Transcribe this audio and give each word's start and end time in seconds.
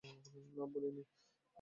না, 0.55 0.63
বলিনি। 0.65 1.03